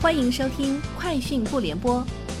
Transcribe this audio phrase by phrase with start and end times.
[0.00, 1.96] 欢迎收听《快讯不联播》，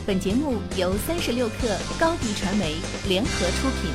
[0.06, 2.76] 本节目由三十六克高低传媒
[3.08, 3.90] 联合出品。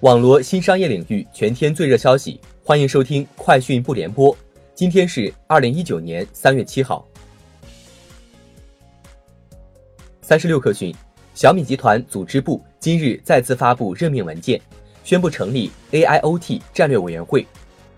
[0.00, 4.34] 网罗新商业领域全天最热消息，欢迎收听《快讯不联播》。
[4.74, 7.06] 今天是二零一九年三月七号。
[10.20, 10.92] 三十六克讯，
[11.32, 14.60] 小米集团组织部今日再次发布任命文件，
[15.04, 17.46] 宣布成立 AIoT 战略委员会。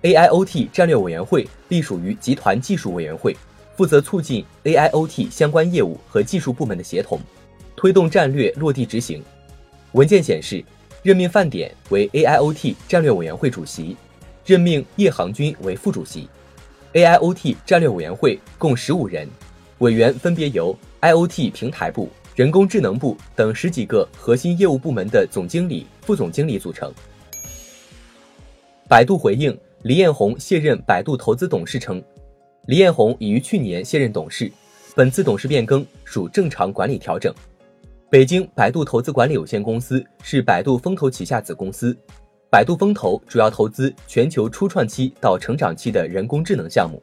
[0.03, 3.37] AIoT 战略委员会隶属于集团技术委员会，
[3.77, 7.19] 负责促进 AIoT 相关业务和技术部门的协同，
[7.75, 9.21] 推动战略落地执行。
[9.93, 10.65] 文件显示，
[11.03, 13.97] 任命范典为 AIoT 战略委员会主席，
[14.47, 16.29] 任命叶航军为副主席。
[16.93, 19.29] AIoT 战略委员会共十五人，
[19.79, 26.93] 委员分别由 IoT 平台部、人工智能部等十几个核心业务部门的总经理、副总经理组成。
[28.89, 29.59] 百度回应。
[29.83, 32.03] 李彦宏卸任百度投资董事称，
[32.67, 34.51] 李彦宏已于去年卸任董事，
[34.97, 37.33] 本次董事变更属正常管理调整。
[38.11, 41.97] 北京百度投资管理有限公司是百度风投旗下子公司，
[42.51, 47.01] 百度风投主要投资全球初创期到成长期的人工智能项目，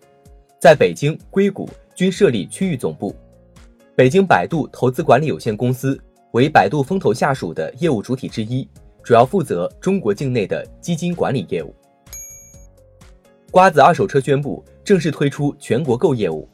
[0.60, 3.16] 在北京、硅谷均设立区域总部。
[3.96, 5.98] 北京百度投资管理有限公司
[6.32, 8.68] 为百度风投下属的业务主体之一，
[9.02, 11.74] 主要负责中国境内的基金管理业务。
[13.56, 16.46] 瓜子二手车宣布正式推出全国购业务。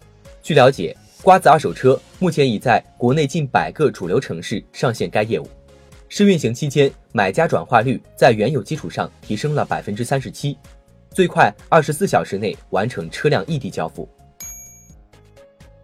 [0.43, 5.49] 据了解，瓜子二手车目前已在国内近百个主流城市上线该业务。
[6.09, 10.55] 试运行期间，买家转化率在原有基础上提升了百分之三十七，
[11.09, 14.07] 最快二十四小时内完成车辆异地交付。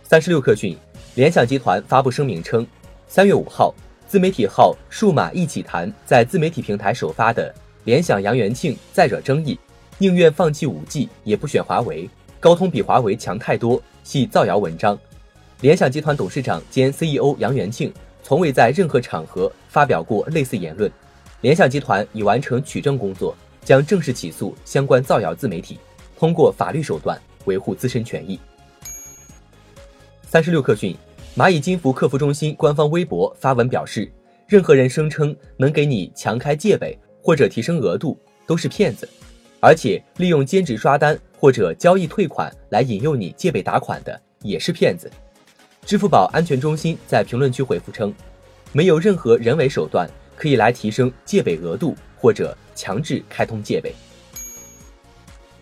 [0.04, 0.78] 三十六氪讯，
[1.16, 2.64] 联想集团发布声明称，
[3.08, 3.74] 三月五号，
[4.08, 7.52] 自媒体号“数码一起谈”在自媒体平台首发的
[7.86, 9.60] 联想杨元庆再惹争议。
[10.00, 12.08] 宁愿放弃五 G 也不选华为，
[12.40, 14.98] 高通比华为强太多，系造谣文章。
[15.62, 20.92] 联想集团董事长兼 CEO 杨元庆从未在任何场合发表过类似言论。
[21.42, 25.80] 联想集团已完成取证工作，将正式起诉相关造谣自媒体，
[26.16, 28.40] 通过法律手段维护自身权益。
[30.22, 30.96] 三十六氪讯，
[31.36, 34.12] 蚂蚁金服客服中心官方微博发文表示，
[34.46, 39.10] 任何人声称能给你强开借呗或者提升额度，都是骗子。
[39.60, 45.12] 而且利用兼职刷单或者交易退款来引诱你借呗打款的也是骗子。
[45.86, 48.14] 支付宝安全中心在评论区回复称，
[48.72, 53.94] 没有任何人为手段可以来提升借呗额度或者强制开通借呗。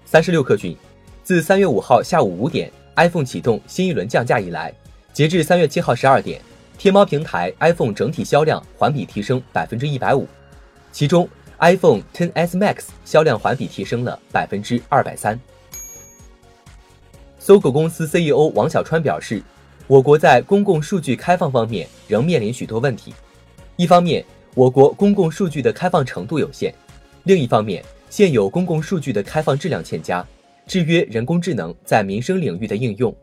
[0.06, 0.76] 三十六氪讯，
[1.24, 4.74] 自三月五号下午五点 iPhone 启动新一轮降价以来，
[5.14, 6.42] 截至三月七号十二点，
[6.78, 10.28] 天猫平台 iPhone 整体销量环比提升百分之一百五，
[10.92, 11.28] 其中。
[11.60, 15.40] iPhone XS Max 销量环比提升了百分之二百三。
[17.40, 19.42] 搜狗公司 CEO 王小川表示，
[19.88, 23.14] 我国在公共数据开放方面仍面临许多问题。
[23.76, 26.72] 一方面，我国公共数据的开放程度有限；
[27.24, 30.26] 另一方面，现有公共数据的开放质量欠佳，
[30.66, 33.16] 制约人工智能在民生领域的应用。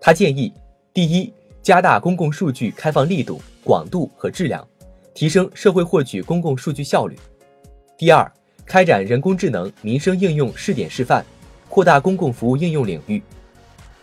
[0.00, 0.52] 他建议：
[0.92, 4.66] 第一，加大公共数据开放力度、广度和质量，
[5.14, 7.16] 提升社会获取公共数据效率。
[7.98, 8.30] 第二，
[8.66, 11.24] 开展人工智能民生应用试点示范，
[11.66, 13.22] 扩大公共服务应用领域。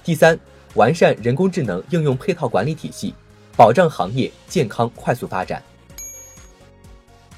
[0.03, 0.37] 第三，
[0.73, 3.13] 完善人工智能应用配套管理体系，
[3.55, 5.61] 保障行业健康快速发展。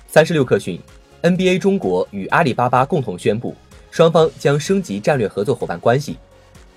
[0.08, 0.80] 三十六氪讯
[1.24, 3.54] ，NBA 中国与阿里巴巴共同宣布，
[3.92, 6.16] 双方将升级战略合作伙伴关系，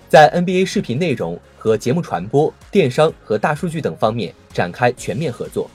[0.08, 5.70] 在 NBA 视频内容和节目传播、电商和大数据等方面展开全面合作。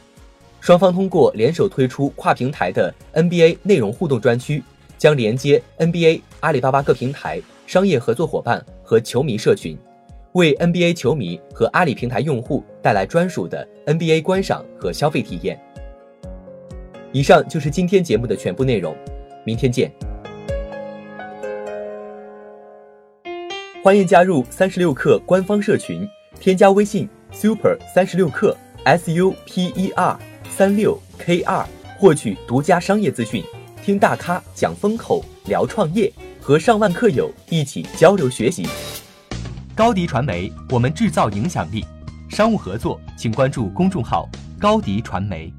[0.64, 4.64] 双方通过联手推出跨平台的 NBA 内容互动专区，
[4.98, 9.78] 将连接 NBA、阿里巴巴各平台、商业合作伙伴和球迷社群，
[10.32, 15.62] 为 NBA 球迷和阿里平台用户带来专属的 NBA 观赏和消费体验。
[17.12, 18.96] 以上就是今天节目的全部内容，
[19.44, 19.92] 明天见。
[23.84, 26.08] 欢迎加入三十六氪官方社群，
[26.40, 28.56] 添加微信 super 三十六氪
[28.86, 30.18] s u p e r。
[30.50, 31.68] 三六 K 二
[31.98, 33.44] 获取独家商业资讯，
[33.84, 38.68] 听大咖讲风口，聊创业，和上万客友一起交流学习。
[39.76, 41.86] 高迪传媒，我们制造影响力。
[42.30, 44.28] 商务合作，请关注公众号
[44.60, 45.54] 高迪传媒。